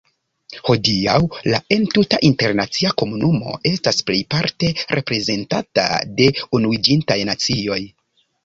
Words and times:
Hodiaŭ 0.67 1.17
la 1.51 1.59
entuta 1.75 2.19
internacia 2.29 2.93
komunumo 3.03 3.53
estas 3.73 4.01
plejparte 4.09 4.73
reprezentata 5.01 5.87
de 6.23 6.31
Unuiĝintaj 6.61 7.21
Nacioj. 7.33 7.83